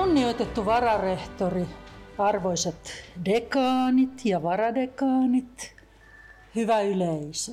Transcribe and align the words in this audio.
Kunnioitettu 0.00 0.64
vararehtori, 0.64 1.66
arvoisat 2.18 2.92
dekaanit 3.24 4.24
ja 4.24 4.42
varadekaanit, 4.42 5.74
hyvä 6.56 6.80
yleisö. 6.80 7.52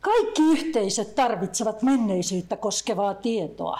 Kaikki 0.00 0.42
yhteisöt 0.42 1.14
tarvitsevat 1.14 1.82
menneisyyttä 1.82 2.56
koskevaa 2.56 3.14
tietoa. 3.14 3.78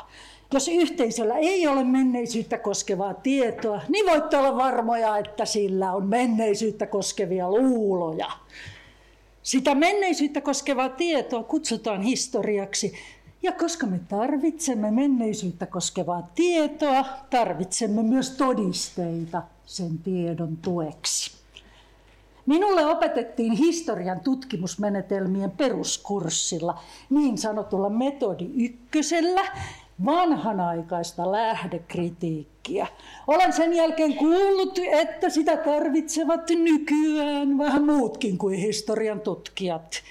Jos 0.53 0.69
yhteisöllä 0.69 1.39
ei 1.39 1.67
ole 1.67 1.85
menneisyyttä 1.85 2.59
koskevaa 2.59 3.15
tietoa, 3.15 3.81
niin 3.89 4.07
voitte 4.07 4.37
olla 4.37 4.57
varmoja, 4.57 5.19
että 5.19 5.45
sillä 5.45 5.93
on 5.93 6.07
menneisyyttä 6.07 6.87
koskevia 6.87 7.51
luuloja. 7.51 8.31
Sitä 9.43 9.75
menneisyyttä 9.75 10.41
koskevaa 10.41 10.89
tietoa 10.89 11.43
kutsutaan 11.43 12.03
historiaksi, 12.03 12.95
ja 13.43 13.53
koska 13.53 13.87
me 13.87 14.01
tarvitsemme 14.09 14.91
menneisyyttä 14.91 15.67
koskevaa 15.67 16.31
tietoa, 16.35 17.05
tarvitsemme 17.31 18.03
myös 18.03 18.31
todisteita 18.31 19.43
sen 19.67 19.99
tiedon 19.99 20.57
tueksi. 20.57 21.43
Minulle 22.47 22.87
opetettiin 22.87 23.53
historian 23.53 24.21
tutkimusmenetelmien 24.21 25.51
peruskurssilla, 25.51 26.79
niin 27.11 27.39
sanotulla 27.39 27.91
metodi 27.91 28.51
ykkösellä, 28.57 29.43
vanhanaikaista 30.05 31.33
lähdekritiikkiä. 31.33 32.87
Olen 33.27 33.53
sen 33.53 33.73
jälkeen 33.73 34.15
kuullut, 34.15 34.79
että 34.93 35.31
sitä 35.31 35.57
tarvitsevat 35.57 36.51
nykyään 36.51 37.59
vähän 37.59 37.85
muutkin 37.85 38.39
kuin 38.39 38.59
historian 38.59 39.21
tutkijat. 39.21 40.03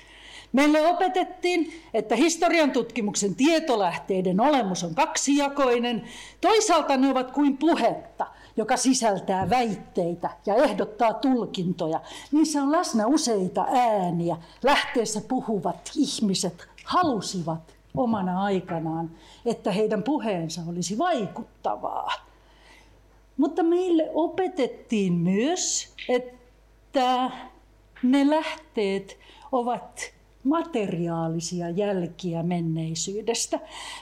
Meille 0.52 0.88
opetettiin, 0.88 1.74
että 1.94 2.16
historian 2.16 2.72
tutkimuksen 2.72 3.36
tietolähteiden 3.36 4.40
olemus 4.40 4.84
on 4.84 4.96
kaksijakoinen. 4.96 6.04
Toisaalta 6.42 6.98
ne 6.98 7.10
ovat 7.10 7.32
kuin 7.32 7.58
puhetta, 7.58 8.28
joka 8.58 8.78
sisältää 8.78 9.50
väitteitä 9.50 10.30
ja 10.46 10.56
ehdottaa 10.56 11.14
tulkintoja. 11.14 12.02
Niissä 12.32 12.64
on 12.64 12.72
läsnä 12.72 13.08
useita 13.08 13.66
ääniä. 13.70 14.38
Lähteessä 14.64 15.22
puhuvat 15.28 15.92
ihmiset 15.96 16.68
halusivat 16.86 17.76
omana 17.98 18.44
aikanaan, 18.44 19.12
että 19.46 19.72
heidän 19.72 20.04
puheensa 20.04 20.62
olisi 20.68 20.98
vaikuttavaa. 20.98 22.12
Mutta 23.38 23.64
meille 23.64 24.10
opetettiin 24.14 25.14
myös, 25.14 25.94
että 26.10 27.32
ne 28.04 28.30
lähteet 28.30 29.18
ovat 29.52 30.14
materiaalisia 30.44 31.70
jälkiä 31.70 32.44
menneisyydestä. 32.44 33.60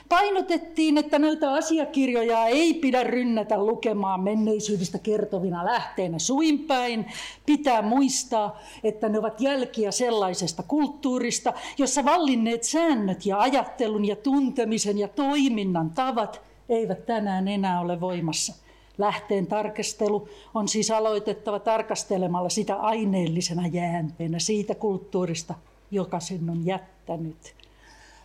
Painotettiin, 0.08 0.98
että 0.98 1.18
näitä 1.18 1.52
asiakirjoja 1.52 2.46
ei 2.46 2.74
pidä 2.74 3.02
rynnätä 3.02 3.58
lukemaan 3.58 4.20
menneisyydestä 4.20 4.98
kertovina 4.98 5.64
lähteenä 5.64 6.18
suinpäin. 6.18 7.06
Pitää 7.46 7.82
muistaa, 7.82 8.60
että 8.84 9.08
ne 9.08 9.18
ovat 9.18 9.40
jälkiä 9.40 9.90
sellaisesta 9.90 10.62
kulttuurista, 10.62 11.52
jossa 11.78 12.04
vallinneet 12.04 12.62
säännöt 12.62 13.26
ja 13.26 13.40
ajattelun 13.40 14.04
ja 14.04 14.16
tuntemisen 14.16 14.98
ja 14.98 15.08
toiminnan 15.08 15.90
tavat 15.90 16.42
eivät 16.68 17.06
tänään 17.06 17.48
enää 17.48 17.80
ole 17.80 18.00
voimassa. 18.00 18.54
Lähteen 18.98 19.46
tarkastelu 19.46 20.28
on 20.54 20.68
siis 20.68 20.90
aloitettava 20.90 21.58
tarkastelemalla 21.58 22.48
sitä 22.48 22.76
aineellisena 22.76 23.66
jäänteenä 23.66 24.38
siitä 24.38 24.74
kulttuurista, 24.74 25.54
joka 25.90 26.20
sen 26.20 26.50
on 26.50 26.66
jättänyt. 26.66 27.54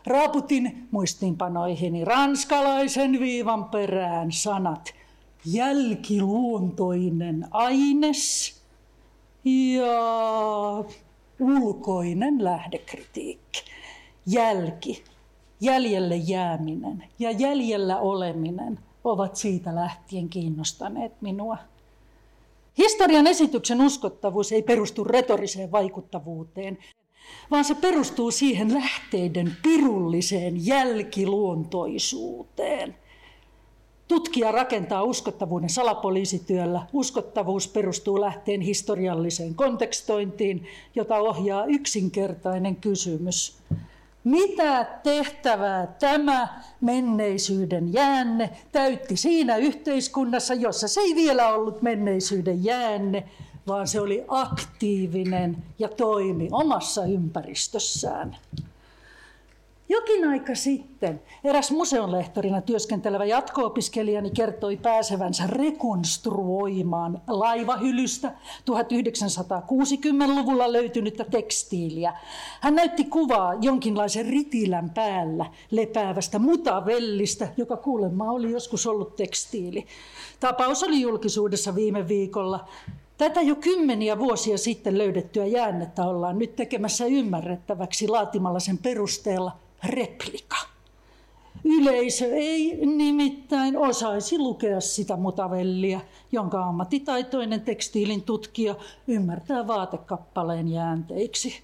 Raaputin 0.05 0.87
muistiinpanoihini 0.91 2.05
ranskalaisen 2.05 3.11
viivan 3.11 3.65
perään 3.65 4.31
sanat 4.31 4.93
jälkiluontoinen 5.45 7.47
aines 7.51 8.55
ja 9.43 9.93
ulkoinen 11.39 12.43
lähdekritiikki. 12.43 13.63
Jälki, 14.25 15.03
jäljelle 15.61 16.15
jääminen 16.15 17.03
ja 17.19 17.31
jäljellä 17.31 17.99
oleminen 17.99 18.79
ovat 19.03 19.35
siitä 19.35 19.75
lähtien 19.75 20.29
kiinnostaneet 20.29 21.21
minua. 21.21 21.57
Historian 22.77 23.27
esityksen 23.27 23.81
uskottavuus 23.81 24.51
ei 24.51 24.61
perustu 24.61 25.03
retoriseen 25.03 25.71
vaikuttavuuteen, 25.71 26.77
vaan 27.51 27.65
se 27.65 27.75
perustuu 27.75 28.31
siihen 28.31 28.73
lähteiden 28.73 29.57
pirulliseen 29.63 30.65
jälkiluontoisuuteen. 30.65 32.95
Tutkija 34.07 34.51
rakentaa 34.51 35.03
uskottavuuden 35.03 35.69
salapoliisityöllä. 35.69 36.81
Uskottavuus 36.93 37.67
perustuu 37.67 38.21
lähteen 38.21 38.61
historialliseen 38.61 39.55
kontekstointiin, 39.55 40.67
jota 40.95 41.15
ohjaa 41.15 41.65
yksinkertainen 41.65 42.75
kysymys. 42.75 43.57
Mitä 44.23 44.83
tehtävää 45.03 45.87
tämä 45.87 46.61
menneisyyden 46.81 47.93
jäänne 47.93 48.49
täytti 48.71 49.17
siinä 49.17 49.57
yhteiskunnassa, 49.57 50.53
jossa 50.53 50.87
se 50.87 51.01
ei 51.01 51.15
vielä 51.15 51.53
ollut 51.53 51.81
menneisyyden 51.81 52.63
jäänne, 52.63 53.23
vaan 53.67 53.87
se 53.87 54.01
oli 54.01 54.23
aktiivinen 54.27 55.63
ja 55.79 55.89
toimi 55.89 56.47
omassa 56.51 57.05
ympäristössään. 57.05 58.37
Jokin 59.89 60.27
aika 60.27 60.55
sitten 60.55 61.21
eräs 61.43 61.71
museonlehtorina 61.71 62.61
työskentelevä 62.61 63.25
jatko-opiskelijani 63.25 64.31
kertoi 64.31 64.77
pääsevänsä 64.77 65.47
rekonstruoimaan 65.47 67.21
laivahylystä 67.27 68.31
1960-luvulla 68.71 70.71
löytynyttä 70.71 71.23
tekstiiliä. 71.23 72.13
Hän 72.61 72.75
näytti 72.75 73.03
kuvaa 73.03 73.53
jonkinlaisen 73.61 74.25
ritilän 74.25 74.89
päällä 74.89 75.45
lepäävästä 75.71 76.39
mutavellistä, 76.39 77.47
joka 77.57 77.77
kuulemma 77.77 78.31
oli 78.31 78.51
joskus 78.51 78.87
ollut 78.87 79.15
tekstiili. 79.15 79.85
Tapaus 80.39 80.83
oli 80.83 81.01
julkisuudessa 81.01 81.75
viime 81.75 82.07
viikolla 82.07 82.67
Tätä 83.17 83.41
jo 83.41 83.55
kymmeniä 83.55 84.19
vuosia 84.19 84.57
sitten 84.57 84.97
löydettyä 84.97 85.45
jäännettä 85.45 86.03
ollaan 86.03 86.39
nyt 86.39 86.55
tekemässä 86.55 87.05
ymmärrettäväksi 87.05 88.07
laatimalla 88.07 88.59
sen 88.59 88.77
perusteella 88.77 89.51
replika. 89.83 90.55
Yleisö 91.63 92.25
ei 92.35 92.85
nimittäin 92.85 93.77
osaisi 93.77 94.37
lukea 94.37 94.81
sitä 94.81 95.15
mutavellia, 95.15 95.99
jonka 96.31 96.65
ammattitaitoinen 96.65 97.61
tekstiilin 97.61 98.21
tutkija 98.21 98.75
ymmärtää 99.07 99.67
vaatekappaleen 99.67 100.67
jäänteiksi. 100.67 101.63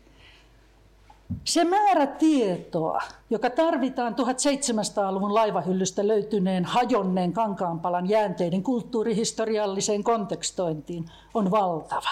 Se 1.44 1.64
määrä 1.64 2.08
tietoa, 2.08 3.02
joka 3.30 3.50
tarvitaan 3.50 4.16
1700-luvun 4.16 5.34
laivahyllystä 5.34 6.08
löytyneen 6.08 6.66
hajonneen 6.66 7.34
kankaanpalan 7.34 8.10
jäänteiden 8.10 8.64
kulttuurihistorialliseen 8.64 10.04
kontekstointiin, 10.04 11.06
on 11.34 11.52
valtava. 11.52 12.10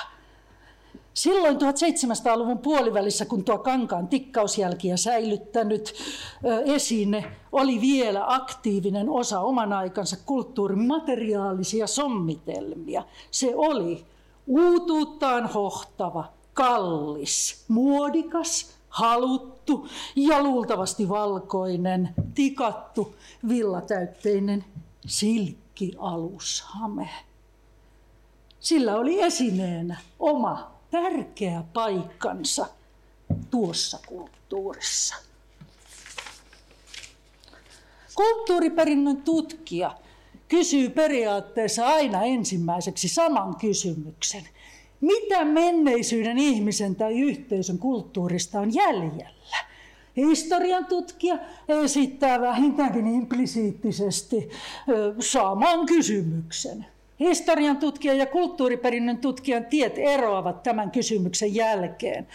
Silloin 1.13 1.57
1700-luvun 1.57 2.57
puolivälissä, 2.57 3.25
kun 3.25 3.43
tuo 3.43 3.57
kankaan 3.57 4.07
tikkausjälkiä 4.07 4.97
säilyttänyt 4.97 5.93
esine 6.65 7.25
oli 7.51 7.81
vielä 7.81 8.23
aktiivinen 8.27 9.09
osa 9.09 9.39
oman 9.39 9.73
aikansa 9.73 10.17
kulttuurin 10.25 10.87
materiaalisia 10.87 11.87
sommitelmia. 11.87 13.03
Se 13.31 13.55
oli 13.55 14.05
uutuuttaan 14.47 15.45
hohtava, 15.45 16.23
kallis, 16.53 17.65
muodikas, 17.67 18.78
haluttu 18.89 19.87
ja 20.15 20.43
luultavasti 20.43 21.09
valkoinen, 21.09 22.09
tikattu, 22.35 23.15
villatäytteinen 23.47 24.65
silkkialushame. 25.05 27.09
Sillä 28.59 28.95
oli 28.95 29.21
esineenä 29.21 29.97
oma 30.19 30.71
tärkeä 30.91 31.63
paikkansa 31.73 32.65
tuossa 33.51 33.99
kulttuurissa. 34.07 35.15
Kulttuuriperinnön 38.15 39.21
tutkija 39.21 39.97
kysyy 40.47 40.89
periaatteessa 40.89 41.87
aina 41.87 42.23
ensimmäiseksi 42.23 43.07
saman 43.07 43.55
kysymyksen– 43.55 44.49
mitä 45.01 45.45
menneisyyden 45.45 46.37
ihmisen 46.37 46.95
tai 46.95 47.19
yhteisön 47.19 47.77
kulttuurista 47.79 48.59
on 48.59 48.73
jäljellä? 48.73 49.29
Historian 50.17 50.85
tutkija 50.85 51.37
esittää 51.67 52.41
vähintäänkin 52.41 53.07
implisiittisesti 53.07 54.49
saman 55.19 55.85
kysymyksen. 55.85 56.85
Historian 57.19 57.77
tutkija 57.77 58.13
ja 58.13 58.25
kulttuuriperinnön 58.25 59.17
tutkijan 59.17 59.65
tiet 59.65 59.93
eroavat 59.97 60.63
tämän 60.63 60.91
kysymyksen 60.91 61.55
jälkeen. 61.55 62.27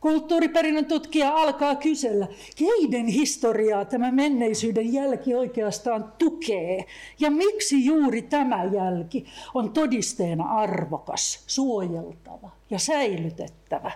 Kulttuuriperinnön 0.00 0.84
tutkija 0.84 1.34
alkaa 1.36 1.74
kysellä, 1.76 2.26
keiden 2.56 3.06
historiaa 3.06 3.84
tämä 3.84 4.12
menneisyyden 4.12 4.92
jälki 4.92 5.34
oikeastaan 5.34 6.12
tukee 6.18 6.84
ja 7.18 7.30
miksi 7.30 7.84
juuri 7.84 8.22
tämä 8.22 8.64
jälki 8.64 9.26
on 9.54 9.72
todisteena 9.72 10.44
arvokas, 10.44 11.44
suojeltava 11.46 12.50
ja 12.70 12.78
säilytettävä. 12.78 13.90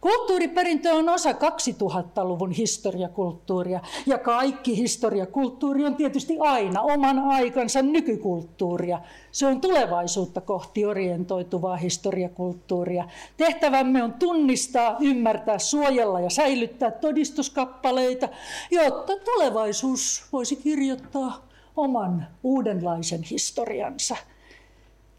Kulttuuriperintö 0.00 0.92
on 0.92 1.08
osa 1.08 1.32
2000-luvun 1.32 2.50
historiakulttuuria 2.50 3.80
ja 4.06 4.18
kaikki 4.18 4.76
historiakulttuuri 4.76 5.84
on 5.84 5.96
tietysti 5.96 6.36
aina 6.40 6.82
oman 6.82 7.18
aikansa 7.18 7.82
nykykulttuuria. 7.82 9.00
Se 9.32 9.46
on 9.46 9.60
tulevaisuutta 9.60 10.40
kohti 10.40 10.84
orientoituvaa 10.84 11.76
historiakulttuuria. 11.76 13.08
Tehtävämme 13.36 14.02
on 14.02 14.12
tunnistaa, 14.12 14.96
ymmärtää, 15.00 15.58
suojella 15.58 16.20
ja 16.20 16.30
säilyttää 16.30 16.90
todistuskappaleita, 16.90 18.28
jotta 18.70 19.12
tulevaisuus 19.24 20.24
voisi 20.32 20.56
kirjoittaa 20.56 21.48
oman 21.76 22.26
uudenlaisen 22.42 23.22
historiansa. 23.22 24.16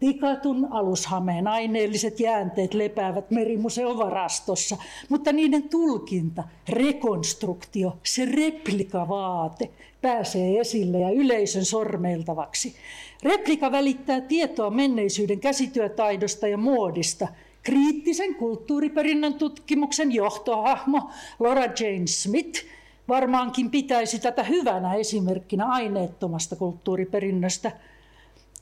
Tikatun 0.00 0.68
alushameen 0.70 1.48
aineelliset 1.48 2.20
jäänteet 2.20 2.74
lepäävät 2.74 3.30
merimuseovarastossa, 3.30 4.76
mutta 5.08 5.32
niiden 5.32 5.68
tulkinta, 5.68 6.44
rekonstruktio, 6.68 7.96
se 8.02 8.24
replikavaate 8.24 9.70
pääsee 10.02 10.60
esille 10.60 10.98
ja 10.98 11.10
yleisön 11.10 11.64
sormeiltavaksi. 11.64 12.74
Replika 13.22 13.72
välittää 13.72 14.20
tietoa 14.20 14.70
menneisyyden 14.70 15.40
käsityötaidosta 15.40 16.48
ja 16.48 16.56
muodista. 16.56 17.28
Kriittisen 17.62 18.34
kulttuuriperinnön 18.34 19.34
tutkimuksen 19.34 20.12
johtohahmo 20.12 21.10
Laura 21.40 21.62
Jane 21.62 22.06
Smith 22.06 22.64
varmaankin 23.08 23.70
pitäisi 23.70 24.18
tätä 24.18 24.42
hyvänä 24.42 24.94
esimerkkinä 24.94 25.66
aineettomasta 25.66 26.56
kulttuuriperinnöstä– 26.56 27.72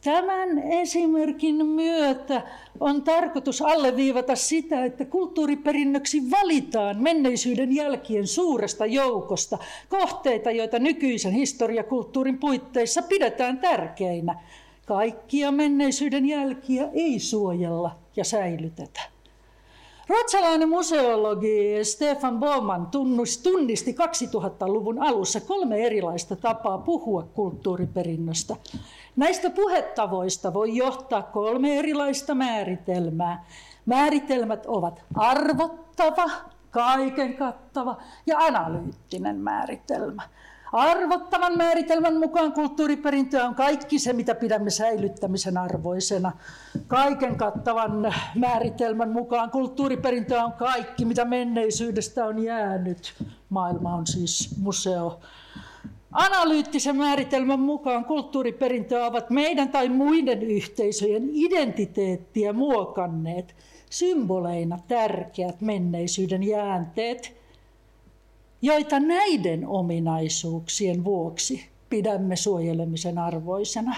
Tämän 0.05 0.59
esimerkin 0.59 1.67
myötä 1.67 2.43
on 2.81 3.03
tarkoitus 3.03 3.63
alleviivata 3.63 4.37
sitä, 4.37 4.85
että 4.85 5.05
kulttuuriperinnöksi 5.05 6.31
valitaan 6.31 7.03
menneisyyden 7.03 7.75
jälkien 7.75 8.27
suuresta 8.27 8.87
joukosta 8.87 9.59
kohteita, 9.89 10.51
joita 10.51 10.79
nykyisen 10.79 11.33
historiakulttuurin 11.33 12.39
puitteissa 12.39 13.03
pidetään 13.03 13.59
tärkeinä. 13.59 14.41
Kaikkia 14.87 15.53
menneisyyden 15.53 16.27
jälkiä 16.27 16.89
ei 16.95 17.19
suojella 17.19 17.99
ja 18.17 18.25
säilytetä. 18.25 19.18
Ruotsalainen 20.09 20.69
museologi 20.69 21.85
Stefan 21.85 22.39
Bauman 22.39 22.87
tunnisti 23.43 23.93
2000-luvun 23.93 25.03
alussa 25.03 25.41
kolme 25.41 25.87
erilaista 25.87 26.37
tapaa 26.37 26.79
puhua 26.79 27.23
kulttuuriperinnöstä. 27.23 28.57
Näistä 29.17 29.51
puhetavoista 29.51 30.55
voi 30.55 30.77
johtaa 30.77 31.23
kolme 31.23 31.79
erilaista 31.79 32.35
määritelmää. 32.35 33.45
Määritelmät 33.87 34.67
ovat 34.67 35.03
arvottava, 35.15 36.31
kaiken 36.71 37.35
kattava 37.37 37.97
ja 38.27 38.39
analyyttinen 38.39 39.37
määritelmä. 39.37 40.23
Arvottavan 40.73 41.57
määritelmän 41.57 42.17
mukaan 42.17 42.53
kulttuuriperintöä 42.53 43.45
on 43.45 43.55
kaikki 43.55 43.99
se, 43.99 44.13
mitä 44.13 44.35
pidämme 44.35 44.71
säilyttämisen 44.71 45.59
arvoisena. 45.59 46.33
Kaiken 46.87 47.37
kattavan 47.37 48.15
määritelmän 48.35 49.11
mukaan 49.11 49.51
kulttuuriperintöä 49.51 50.45
on 50.45 50.53
kaikki, 50.53 51.05
mitä 51.05 51.25
menneisyydestä 51.25 52.25
on 52.25 52.39
jäänyt. 52.39 53.15
Maailma 53.49 53.95
on 53.95 54.07
siis 54.07 54.57
museo. 54.59 55.21
Analyyttisen 56.13 56.97
määritelmän 56.97 57.61
mukaan 57.61 58.05
kulttuuriperintöä 58.05 59.07
ovat 59.07 59.31
meidän 59.31 59.69
tai 59.69 59.89
muiden 59.89 60.43
yhteisöjen 60.43 61.29
identiteettiä 61.33 62.53
muokanneet 62.53 63.55
symboleina 63.91 64.79
tärkeät 64.89 65.61
menneisyyden 65.61 66.43
jäänteet– 66.43 67.38
joita 68.63 69.01
näiden 69.01 69.67
ominaisuuksien 69.67 71.05
vuoksi 71.05 71.69
pidämme 71.91 72.37
suojelemisen 72.37 73.19
arvoisena. 73.19 73.97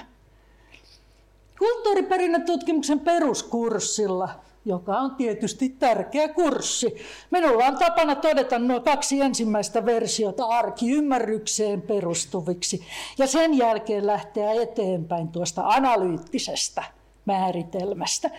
Kulttuuriperinnötutkimuksen 1.58 3.00
peruskurssilla, 3.00 4.28
joka 4.64 4.98
on 4.98 5.16
tietysti 5.16 5.68
tärkeä 5.68 6.28
kurssi, 6.28 6.96
minulla 7.30 7.64
on 7.64 7.76
tapana 7.78 8.14
todeta 8.14 8.58
nuo 8.58 8.80
kaksi 8.80 9.20
ensimmäistä 9.20 9.86
versiota 9.86 10.44
arkiymmärrykseen 10.46 11.82
perustuviksi 11.82 12.84
ja 13.18 13.26
sen 13.26 13.54
jälkeen 13.54 14.06
lähteä 14.06 14.52
eteenpäin 14.52 15.28
tuosta 15.28 15.62
analyyttisestä– 15.66 16.84
määritelmästä. 17.24 18.30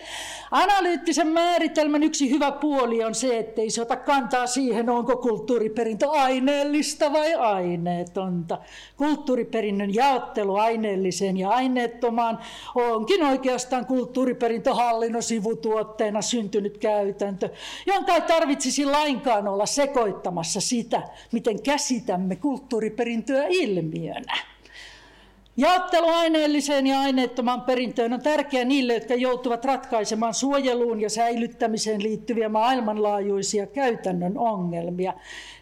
Analyyttisen 0.50 1.26
määritelmän 1.26 2.02
yksi 2.02 2.30
hyvä 2.30 2.52
puoli 2.52 3.04
on 3.04 3.14
se, 3.14 3.38
ettei 3.38 3.70
se 3.70 3.82
ota 3.82 3.96
kantaa 3.96 4.46
siihen, 4.46 4.90
onko 4.90 5.16
kulttuuriperintö 5.16 6.10
aineellista 6.10 7.12
vai 7.12 7.34
aineetonta. 7.34 8.58
Kulttuuriperinnön 8.96 9.94
jaottelu 9.94 10.56
aineelliseen 10.56 11.36
ja 11.36 11.50
aineettomaan 11.50 12.38
onkin 12.74 13.24
oikeastaan 13.24 13.86
kulttuuriperintöhallinnon 13.86 15.22
sivutuotteena 15.22 16.22
syntynyt 16.22 16.78
käytäntö, 16.78 17.48
jonka 17.86 18.14
ei 18.14 18.22
tarvitsisi 18.22 18.84
lainkaan 18.84 19.48
olla 19.48 19.66
sekoittamassa 19.66 20.60
sitä, 20.60 21.02
miten 21.32 21.62
käsitämme 21.62 22.36
kulttuuriperintöä 22.36 23.46
ilmiönä. 23.48 24.51
Jaottelu 25.56 26.08
aineelliseen 26.08 26.86
ja 26.86 27.00
aineettoman 27.00 27.60
perintöön 27.60 28.12
on 28.12 28.22
tärkeä 28.22 28.64
niille, 28.64 28.94
jotka 28.94 29.14
joutuvat 29.14 29.64
ratkaisemaan 29.64 30.34
suojeluun 30.34 31.00
ja 31.00 31.10
säilyttämiseen 31.10 32.02
liittyviä 32.02 32.48
maailmanlaajuisia 32.48 33.66
käytännön 33.66 34.38
ongelmia. 34.38 35.14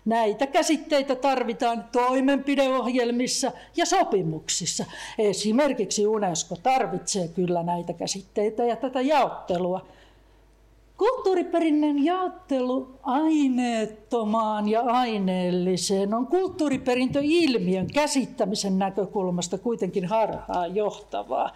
Näitä 0.05 0.47
käsitteitä 0.47 1.15
tarvitaan 1.15 1.85
toimenpideohjelmissa 1.93 3.53
ja 3.77 3.87
sopimuksissa. 3.87 4.85
Esimerkiksi 5.19 6.07
UNESCO 6.07 6.57
tarvitsee 6.57 7.29
kyllä 7.29 7.63
näitä 7.63 7.93
käsitteitä 7.93 8.65
ja 8.65 8.77
tätä 8.77 9.01
jaottelua. 9.01 9.87
Kulttuuriperinnön 11.01 12.05
jaottelu 12.05 12.99
aineettomaan 13.03 14.69
ja 14.69 14.81
aineelliseen 14.81 16.15
on 16.15 16.27
kulttuuriperintöilmiön 16.27 17.87
käsittämisen 17.87 18.79
näkökulmasta 18.79 19.59
kuitenkin 19.59 20.05
harhaa 20.05 20.67
johtavaa. 20.67 21.53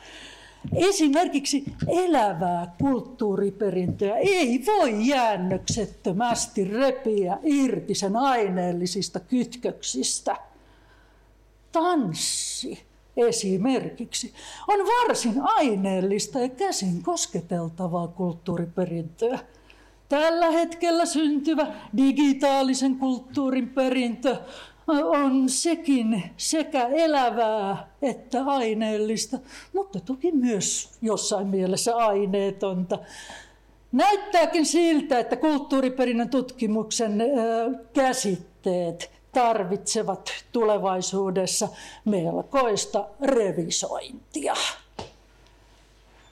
Esimerkiksi 0.75 1.65
elävää 1.89 2.75
kulttuuriperintöä 2.81 4.17
ei 4.17 4.65
voi 4.67 5.09
jäännöksettömästi 5.09 6.65
repiä 6.65 7.39
irti 7.43 7.95
sen 7.95 8.17
aineellisista 8.17 9.21
kytköksistä. 9.21 10.37
Tanssi 11.73 12.83
esimerkiksi 13.17 14.33
on 14.69 14.79
varsin 14.87 15.35
aineellista 15.43 16.39
ja 16.39 16.49
käsin 16.49 17.03
kosketeltavaa 17.03 18.09
kulttuuriperintöä. 18.09 19.39
Tällä 20.09 20.51
hetkellä 20.51 21.07
syntyvä 21.07 21.67
digitaalisen 21.97 22.97
kulttuurin 22.97 23.69
perintö 23.69 24.37
on 25.05 25.49
sekin 25.49 26.23
sekä 26.37 26.87
elävää 26.87 27.89
että 28.03 28.45
aineellista, 28.45 29.39
mutta 29.73 30.01
toki 30.01 30.33
myös 30.33 30.91
jossain 31.03 31.47
mielessä 31.47 31.97
aineetonta. 31.97 32.99
Näyttääkin 33.93 34.67
siltä, 34.67 35.19
että 35.19 35.37
kulttuuriperinnön 35.37 36.29
tutkimuksen 36.29 37.23
käsitteet 37.93 39.14
tarvitsevat 39.35 40.31
tulevaisuudessa 40.53 41.69
melkoista 42.05 43.05
revisointia. 43.23 44.55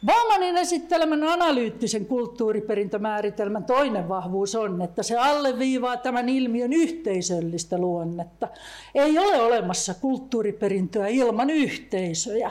Baumanin 0.06 0.56
esittelemän 0.56 1.22
analyyttisen 1.22 2.06
kulttuuriperintömääritelmän 2.06 3.64
toinen 3.64 4.08
vahvuus 4.08 4.54
on, 4.54 4.82
että 4.82 5.02
se 5.02 5.16
alleviivaa 5.16 5.96
tämän 5.96 6.28
ilmiön 6.28 6.72
yhteisöllistä 6.72 7.78
luonnetta. 7.78 8.48
Ei 8.94 9.18
ole 9.18 9.42
olemassa 9.42 9.94
kulttuuriperintöä 9.94 11.06
ilman 11.08 11.50
yhteisöjä, 11.50 12.50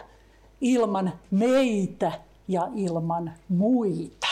ilman 0.62 1.13
meitä 1.31 2.12
ja 2.48 2.67
ilman 2.75 3.34
muita. 3.50 4.27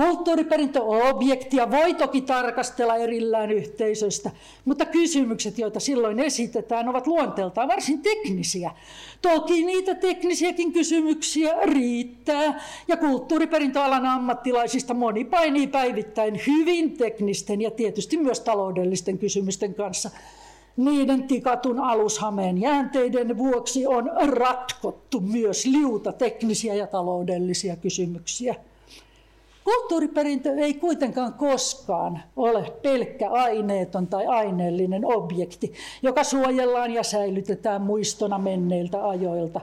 Kulttuuriperintöobjektia 0.00 1.70
voi 1.70 1.94
toki 1.94 2.20
tarkastella 2.20 2.96
erillään 2.96 3.50
yhteisöstä, 3.50 4.30
mutta 4.64 4.84
kysymykset, 4.84 5.58
joita 5.58 5.80
silloin 5.80 6.18
esitetään, 6.18 6.88
ovat 6.88 7.06
luonteeltaan 7.06 7.68
varsin 7.68 8.02
teknisiä. 8.02 8.70
Toki 9.22 9.64
niitä 9.64 9.94
teknisiäkin 9.94 10.72
kysymyksiä 10.72 11.54
riittää, 11.62 12.62
ja 12.88 12.96
kulttuuriperintöalan 12.96 14.06
ammattilaisista 14.06 14.94
moni 14.94 15.24
painii 15.24 15.66
päivittäin 15.66 16.40
hyvin 16.46 16.96
teknisten 16.96 17.60
ja 17.60 17.70
tietysti 17.70 18.16
myös 18.16 18.40
taloudellisten 18.40 19.18
kysymysten 19.18 19.74
kanssa. 19.74 20.10
Niiden 20.76 21.22
tikatun 21.22 21.80
alushameen 21.80 22.60
jäänteiden 22.60 23.38
vuoksi 23.38 23.86
on 23.86 24.10
ratkottu 24.26 25.20
myös 25.20 25.66
liuta 25.66 26.12
teknisiä 26.12 26.74
ja 26.74 26.86
taloudellisia 26.86 27.76
kysymyksiä. 27.76 28.54
Kulttuuriperintö 29.70 30.54
ei 30.54 30.74
kuitenkaan 30.74 31.34
koskaan 31.34 32.22
ole 32.36 32.72
pelkkä 32.82 33.30
aineeton 33.30 34.06
tai 34.06 34.26
aineellinen 34.26 35.04
objekti, 35.04 35.72
joka 36.02 36.24
suojellaan 36.24 36.90
ja 36.90 37.02
säilytetään 37.02 37.82
muistona 37.82 38.38
menneiltä 38.38 39.08
ajoilta. 39.08 39.60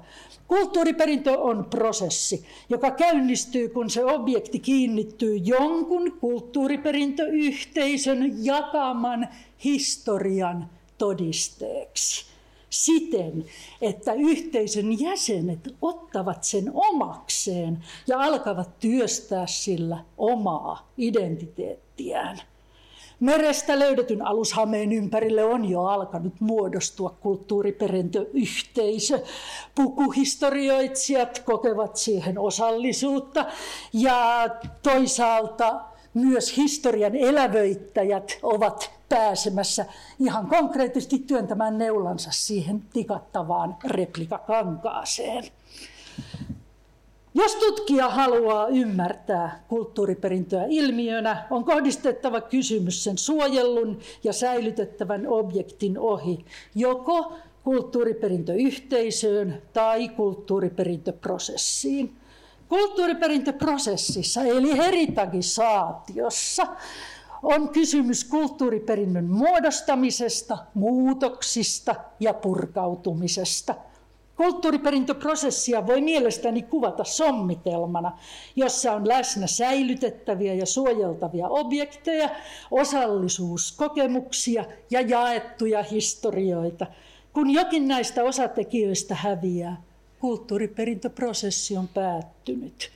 Kulttuuriperintö 0.48 1.40
on 1.40 1.66
prosessi, 1.70 2.46
joka 2.70 2.92
käynnistyy, 2.92 3.70
kun 3.70 3.90
se 3.90 4.06
objekti 4.06 4.60
kiinnittyy 4.60 5.36
jonkun 5.36 6.18
kulttuuriperintöyhteisön 6.20 8.46
jakaman 8.46 9.28
historian 9.64 10.70
todisteeksi 10.98 12.37
siten, 12.70 13.46
että 13.82 14.14
yhteisön 14.14 15.00
jäsenet 15.00 15.76
ottavat 15.82 16.44
sen 16.44 16.72
omakseen 16.74 17.84
ja 18.08 18.20
alkavat 18.20 18.80
työstää 18.80 19.48
sillä 19.48 20.04
omaa 20.18 20.92
identiteettiään. 20.98 22.42
Merestä 23.20 23.80
löydetyn 23.80 24.22
alushameen 24.22 24.92
ympärille 24.92 25.44
on 25.44 25.66
jo 25.66 25.84
alkanut 25.84 26.34
muodostua 26.40 27.10
kulttuuriperintöyhteisö. 27.10 29.24
Pukuhistorioitsijat 29.76 31.40
kokevat 31.40 31.96
siihen 31.96 32.40
osallisuutta 32.40 33.46
ja 33.94 34.50
toisaalta 34.84 35.82
myös 36.18 36.58
historian 36.58 37.16
elävöittäjät 37.16 38.40
ovat 38.44 38.92
pääsemässä 39.10 39.86
ihan 40.20 40.48
konkreettisesti 40.48 41.20
työntämään 41.20 41.78
neulansa 41.78 42.32
siihen 42.32 42.84
tikattavaan 42.94 43.76
replikakankaaseen. 43.86 45.44
Jos 47.34 47.56
tutkija 47.56 48.10
haluaa 48.10 48.68
ymmärtää 48.68 49.64
kulttuuriperintöä 49.68 50.66
ilmiönä, 50.70 51.48
on 51.50 51.64
kohdistettava 51.64 52.42
kysymys 52.42 53.04
sen 53.04 53.18
suojellun 53.18 54.00
ja 54.24 54.34
säilytettävän 54.34 55.28
objektin 55.28 56.00
ohi, 56.00 56.46
joko 56.76 57.34
kulttuuriperintöyhteisöön 57.64 59.62
tai 59.74 60.10
kulttuuriperintöprosessiin. 60.10 62.17
Kulttuuriperintöprosessissa 62.70 64.44
eli 64.44 64.78
heritagisaatiossa 64.78 66.68
on 67.44 67.70
kysymys 67.70 68.24
kulttuuriperinnön 68.24 69.26
muodostamisesta, 69.26 70.58
muutoksista 70.74 71.96
ja 72.20 72.34
purkautumisesta. 72.34 73.76
Kulttuuriperintöprosessia 74.36 75.88
voi 75.88 76.02
mielestäni 76.02 76.62
kuvata 76.62 77.04
sommitelmana, 77.04 78.18
jossa 78.56 78.94
on 78.94 79.08
läsnä 79.08 79.48
säilytettäviä 79.48 80.54
ja 80.54 80.66
suojeltavia 80.66 81.48
objekteja, 81.48 82.30
osallisuuskokemuksia 82.72 84.66
ja 84.92 85.02
jaettuja 85.02 85.84
historioita. 85.84 86.88
Kun 87.34 87.50
jokin 87.50 87.88
näistä 87.88 88.24
osatekijöistä 88.24 89.16
häviää, 89.16 89.82
kulttuuriperintöprosessi 90.20 91.78
on 91.78 91.88
päättynyt. 91.88 92.92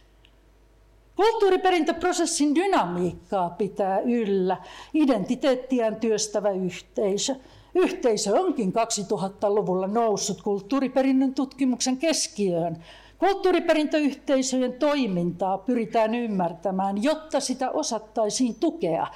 Kulttuuriperintöprosessin 1.15 2.55
dynamiikkaa 2.55 3.49
pitää 3.49 3.99
yllä 3.99 4.57
identiteettiään 4.93 5.95
työstävä 5.95 6.51
yhteisö. 6.51 7.35
Yhteisö 7.75 8.39
onkin 8.39 8.73
2000-luvulla 8.73 9.87
noussut 9.87 10.41
kulttuuriperinnön 10.41 11.33
tutkimuksen 11.33 11.97
keskiöön. 11.97 12.83
Kulttuuriperintöyhteisöjen 13.17 14.73
toimintaa 14.73 15.57
pyritään 15.57 16.15
ymmärtämään, 16.15 17.03
jotta 17.03 17.39
sitä 17.39 17.71
osattaisiin 17.71 18.55
tukea. 18.55 19.07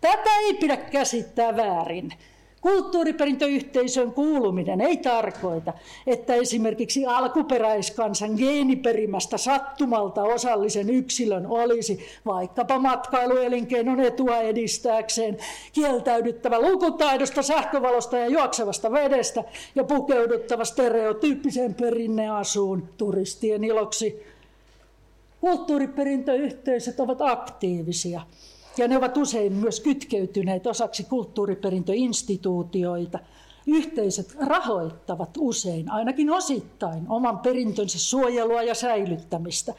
Tätä 0.00 0.30
ei 0.46 0.54
pidä 0.54 0.76
käsittää 0.76 1.56
väärin. 1.56 2.12
Kulttuuriperintöyhteisön 2.64 4.12
kuuluminen 4.12 4.80
ei 4.80 4.96
tarkoita, 4.96 5.72
että 6.06 6.34
esimerkiksi 6.34 7.06
alkuperäiskansan 7.06 8.30
geeniperimästä 8.36 9.38
sattumalta 9.38 10.22
osallisen 10.22 10.90
yksilön 10.90 11.46
olisi 11.46 12.06
vaikkapa 12.26 12.78
matkailuelinkeinon 12.78 14.00
etua 14.00 14.38
edistääkseen 14.38 15.38
kieltäydyttävä 15.72 16.60
lukutaidosta, 16.60 17.42
sähkövalosta 17.42 18.18
ja 18.18 18.26
juoksevasta 18.26 18.92
vedestä 18.92 19.44
ja 19.74 19.84
pukeuduttava 19.84 20.64
stereotyyppiseen 20.64 21.74
perinneasuun 21.74 22.88
turistien 22.96 23.64
iloksi. 23.64 24.22
Kulttuuriperintöyhteisöt 25.40 27.00
ovat 27.00 27.20
aktiivisia 27.20 28.20
ja 28.76 28.88
ne 28.88 28.96
ovat 28.96 29.16
usein 29.16 29.52
myös 29.52 29.80
kytkeytyneet 29.80 30.66
osaksi 30.66 31.04
kulttuuriperintöinstituutioita. 31.04 33.18
Yhteisöt 33.66 34.36
rahoittavat 34.40 35.30
usein, 35.38 35.90
ainakin 35.90 36.30
osittain, 36.30 37.08
oman 37.08 37.38
perintönsä 37.38 37.98
suojelua 37.98 38.62
ja 38.62 38.74
säilyttämistä. 38.74 39.74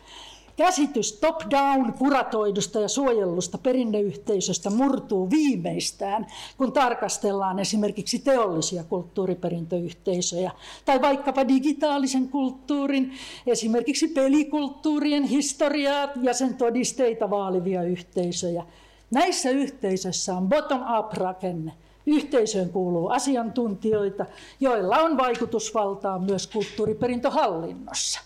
Käsitys 0.58 1.14
top-down 1.14 1.94
kuratoidusta 1.94 2.80
ja 2.80 2.88
suojellusta 2.88 3.58
perinneyhteisöstä 3.58 4.70
murtuu 4.70 5.30
viimeistään, 5.30 6.28
kun 6.58 6.72
tarkastellaan 6.72 7.60
esimerkiksi 7.60 8.20
teollisia 8.20 8.84
kulttuuriperintöyhteisöjä 8.84 10.52
tai 10.86 11.02
vaikkapa 11.02 11.48
digitaalisen 11.48 12.30
kulttuurin, 12.30 13.14
esimerkiksi 13.48 14.08
pelikulttuurien 14.08 15.24
historiaa 15.24 16.10
ja 16.22 16.34
sen 16.34 16.56
todisteita 16.56 17.30
vaalivia 17.30 17.84
yhteisöjä. 17.84 18.64
Näissä 19.12 19.50
yhteisöissä 19.50 20.36
on 20.36 20.50
bottom-up-rakenne. 20.50 21.74
Yhteisöön 22.06 22.70
kuuluu 22.70 23.10
asiantuntijoita, 23.10 24.26
joilla 24.60 24.98
on 24.98 25.18
vaikutusvaltaa 25.18 26.20
myös 26.20 26.48
kulttuuriperintöhallinnossa. 26.48 28.20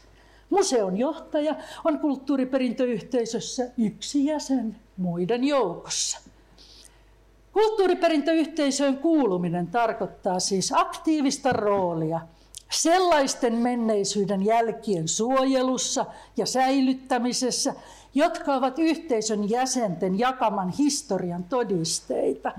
Museon 0.50 0.98
johtaja 0.98 1.56
on 1.84 2.00
kulttuuriperintöyhteisössä 2.00 3.64
yksi 3.78 4.26
jäsen 4.26 4.76
muiden 4.98 5.44
joukossa. 5.44 6.20
Kulttuuriperintöyhteisöön 7.54 8.98
kuuluminen 8.98 9.68
tarkoittaa 9.68 10.40
siis 10.40 10.74
aktiivista 10.76 11.54
roolia 11.54 12.20
sellaisten 12.72 13.54
menneisyyden 13.56 14.46
jälkien 14.46 15.08
suojelussa 15.08 16.06
ja 16.38 16.46
säilyttämisessä, 16.46 17.74
jotka 18.14 18.54
ovat 18.54 18.80
yhteisön 18.80 19.50
jäsenten 19.50 20.20
jakaman 20.20 20.70
historian 20.70 21.44
todisteita. 21.44 22.52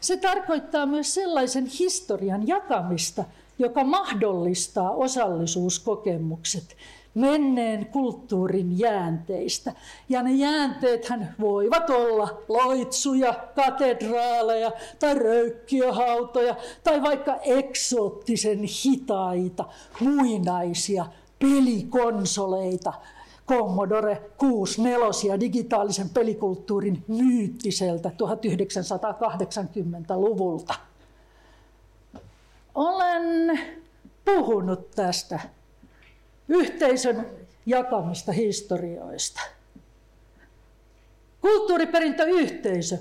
Se 0.00 0.16
tarkoittaa 0.16 0.86
myös 0.86 1.14
sellaisen 1.14 1.66
historian 1.66 2.48
jakamista, 2.48 3.24
joka 3.58 3.84
mahdollistaa 3.84 4.90
osallisuuskokemukset 4.90 6.76
menneen 7.14 7.86
kulttuurin 7.86 8.78
jäänteistä. 8.78 9.72
Ja 10.08 10.22
ne 10.22 10.32
jäänteethän 10.32 11.34
voivat 11.40 11.90
olla 11.90 12.42
loitsuja, 12.48 13.34
katedraaleja 13.54 14.72
tai 14.98 15.14
röykkiöhautoja 15.14 16.56
tai 16.84 17.02
vaikka 17.02 17.36
eksoottisen 17.36 18.58
hitaita, 18.84 19.64
muinaisia 20.00 21.06
pelikonsoleita, 21.38 22.92
Commodore 23.46 24.22
64 24.38 25.40
digitaalisen 25.40 26.10
pelikulttuurin 26.10 27.04
myyttiseltä 27.08 28.08
1980-luvulta. 28.08 30.74
Olen 32.74 33.60
puhunut 34.24 34.90
tästä 34.90 35.40
yhteisön 36.48 37.26
jakamista 37.66 38.32
historioista. 38.32 39.40
Kulttuuriperintöyhteisö 41.40 42.98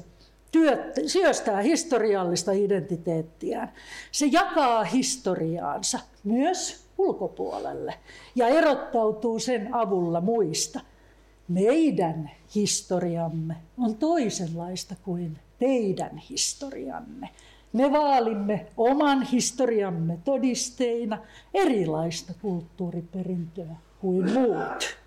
syöstää 1.07 1.62
historiallista 1.62 2.51
identiteettiään. 2.51 3.73
Se 4.12 4.25
jakaa 4.25 4.83
historiaansa 4.83 6.00
myös 6.23 6.82
ulkopuolelle 6.97 7.93
ja 8.35 8.47
erottautuu 8.47 9.39
sen 9.39 9.73
avulla 9.73 10.21
muista. 10.21 10.79
Meidän 11.47 12.31
historiamme 12.55 13.55
on 13.77 13.95
toisenlaista 13.95 14.95
kuin 15.03 15.38
teidän 15.59 16.17
historianne. 16.17 17.29
Me 17.73 17.91
vaalimme 17.91 18.65
oman 18.77 19.21
historiamme 19.21 20.17
todisteina 20.25 21.17
erilaista 21.53 22.33
kulttuuriperintöä 22.41 23.75
kuin 24.01 24.31
muut. 24.31 24.97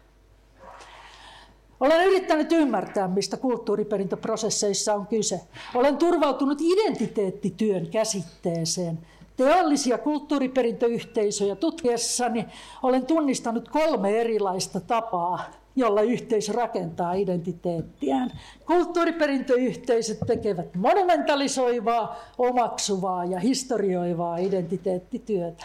Olen 1.81 2.07
yrittänyt 2.07 2.52
ymmärtää, 2.52 3.09
mistä 3.09 3.37
kulttuuriperintöprosesseissa 3.37 4.95
on 4.95 5.07
kyse. 5.07 5.40
Olen 5.75 5.97
turvautunut 5.97 6.59
identiteettityön 6.61 7.87
käsitteeseen. 7.87 8.99
Teollisia 9.37 9.99
kulttuuriperintöyhteisöjä 9.99 11.57
tutkiessani 11.57 12.47
olen 12.83 13.07
tunnistanut 13.07 13.69
kolme 13.69 14.21
erilaista 14.21 14.81
tapaa, 14.81 15.45
jolla 15.76 16.00
yhteisö 16.00 16.52
rakentaa 16.52 17.12
identiteettiään. 17.12 18.31
Kulttuuriperintöyhteisöt 18.66 20.19
tekevät 20.26 20.75
monumentalisoivaa, 20.75 22.16
omaksuvaa 22.38 23.25
ja 23.25 23.40
historioivaa 23.40 24.37
identiteettityötä. 24.37 25.64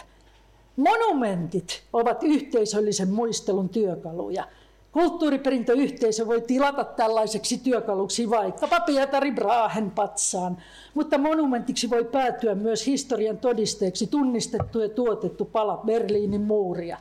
Monumentit 0.76 1.82
ovat 1.92 2.22
yhteisöllisen 2.22 3.10
muistelun 3.10 3.68
työkaluja– 3.68 4.44
Kulttuuriperintöyhteisö 4.92 6.26
voi 6.26 6.40
tilata 6.40 6.84
tällaiseksi 6.84 7.58
työkaluksi 7.58 8.30
vaikkapa 8.30 8.80
Pietari 8.80 9.32
Brahen 9.32 9.90
patsaan, 9.90 10.56
mutta 10.94 11.18
monumentiksi 11.18 11.90
voi 11.90 12.04
päätyä 12.04 12.54
myös 12.54 12.86
historian 12.86 13.38
todisteeksi 13.38 14.06
tunnistettu 14.06 14.80
ja 14.80 14.88
tuotettu 14.88 15.44
pala 15.44 15.76
Berliinin 15.76 16.40
muuria. 16.40 16.98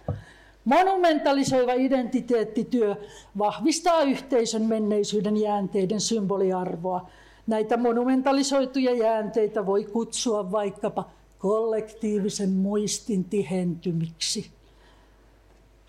Monumentalisoiva 0.66 1.74
identiteettityö 1.74 2.96
vahvistaa 3.38 4.02
yhteisön 4.02 4.62
menneisyyden 4.62 5.38
jäänteiden 5.38 6.02
symboliarvoa. 6.02 7.10
Näitä 7.48 7.78
monumentalisoituja 7.78 8.94
jäänteitä 8.94 9.66
voi 9.66 9.84
kutsua 9.84 10.52
vaikkapa 10.52 11.10
kollektiivisen 11.40 12.50
muistin 12.50 13.24
tihentymiksi. 13.24 14.52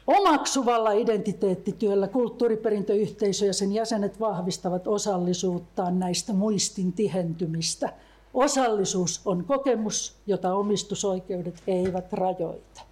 Omaksuvalla 0.06 0.92
identiteettityöllä 0.92 2.08
kulttuuriperintöyhteisö 2.08 3.46
ja 3.46 3.52
sen 3.52 3.72
jäsenet 3.72 4.20
vahvistavat 4.20 4.86
osallisuuttaan 4.86 5.98
näistä 5.98 6.32
muistin 6.32 6.92
tihentymistä. 6.92 7.92
Osallisuus 8.34 9.20
on 9.24 9.44
kokemus, 9.44 10.16
jota 10.26 10.54
omistusoikeudet 10.54 11.62
eivät 11.66 12.12
rajoita. 12.12 12.82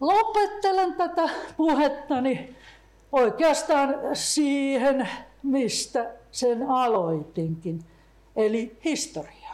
Lopettelen 0.00 0.94
tätä 0.94 1.28
puhettani 1.56 2.56
oikeastaan 3.12 3.94
siihen, 4.12 5.08
mistä 5.42 6.14
sen 6.30 6.70
aloitinkin, 6.70 7.84
eli 8.36 8.78
historia. 8.84 9.45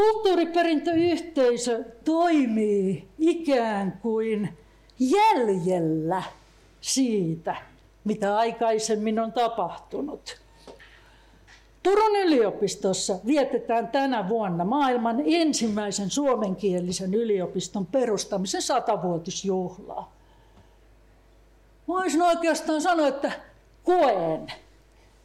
Kulttuuriperintöyhteisö 0.00 1.84
toimii 2.04 3.08
ikään 3.18 3.98
kuin 4.02 4.58
jäljellä 4.98 6.22
siitä, 6.80 7.56
mitä 8.04 8.36
aikaisemmin 8.36 9.18
on 9.18 9.32
tapahtunut. 9.32 10.40
Turun 11.82 12.16
yliopistossa 12.16 13.18
vietetään 13.26 13.88
tänä 13.88 14.28
vuonna 14.28 14.64
maailman 14.64 15.22
ensimmäisen 15.26 16.10
suomenkielisen 16.10 17.14
yliopiston 17.14 17.86
perustamisen 17.86 18.62
satavuotisjuhlaa. 18.62 20.12
Voisin 21.88 22.22
oikeastaan 22.22 22.82
sanoa, 22.82 23.08
että 23.08 23.32
koen 23.84 24.52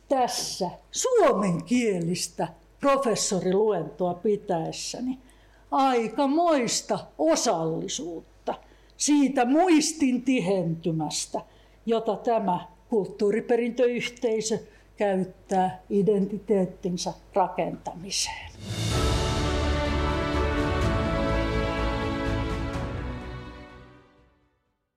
tässä 0.09 0.69
suomenkielistä 0.91 2.47
professoriluentoa 2.79 4.13
pitäessäni 4.13 5.19
aika 5.71 6.27
moista 6.27 6.99
osallisuutta 7.17 8.53
siitä 8.97 9.45
muistin 9.45 10.21
tihentymästä, 10.21 11.41
jota 11.85 12.15
tämä 12.15 12.67
kulttuuriperintöyhteisö 12.89 14.59
käyttää 14.97 15.81
identiteettinsä 15.89 17.13
rakentamiseen. 17.33 18.51